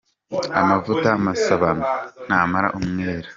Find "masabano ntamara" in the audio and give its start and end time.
1.25-2.67